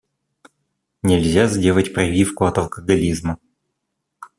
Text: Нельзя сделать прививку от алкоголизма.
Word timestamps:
Нельзя 1.03 1.45
сделать 1.45 1.93
прививку 1.93 2.45
от 2.45 2.57
алкоголизма. 2.57 3.37